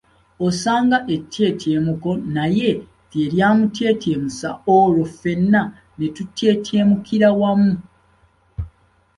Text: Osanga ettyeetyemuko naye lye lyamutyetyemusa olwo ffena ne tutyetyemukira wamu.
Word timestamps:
Osanga 0.45 0.97
ettyeetyemuko 1.15 2.09
naye 2.35 2.69
lye 3.11 3.25
lyamutyetyemusa 3.33 4.49
olwo 4.77 5.03
ffena 5.13 5.61
ne 5.97 6.07
tutyetyemukira 6.15 7.29
wamu. 7.39 7.73